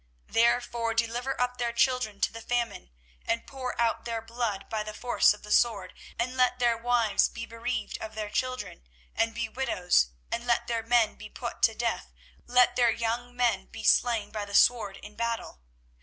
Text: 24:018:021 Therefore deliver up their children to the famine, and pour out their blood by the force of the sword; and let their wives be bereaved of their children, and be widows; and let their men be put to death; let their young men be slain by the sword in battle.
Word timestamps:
24:018:021 0.29 0.33
Therefore 0.33 0.93
deliver 0.95 1.39
up 1.41 1.57
their 1.59 1.71
children 1.71 2.19
to 2.21 2.33
the 2.33 2.41
famine, 2.41 2.89
and 3.27 3.45
pour 3.45 3.79
out 3.79 4.03
their 4.03 4.19
blood 4.19 4.67
by 4.67 4.81
the 4.81 4.95
force 4.95 5.31
of 5.31 5.43
the 5.43 5.51
sword; 5.51 5.93
and 6.17 6.35
let 6.35 6.57
their 6.57 6.75
wives 6.75 7.29
be 7.29 7.45
bereaved 7.45 7.99
of 7.99 8.15
their 8.15 8.31
children, 8.31 8.87
and 9.15 9.35
be 9.35 9.47
widows; 9.47 10.07
and 10.31 10.47
let 10.47 10.65
their 10.65 10.81
men 10.81 11.13
be 11.13 11.29
put 11.29 11.61
to 11.61 11.75
death; 11.75 12.11
let 12.47 12.75
their 12.75 12.89
young 12.89 13.35
men 13.35 13.67
be 13.67 13.83
slain 13.83 14.31
by 14.31 14.43
the 14.43 14.55
sword 14.55 14.97
in 15.03 15.15
battle. 15.15 15.59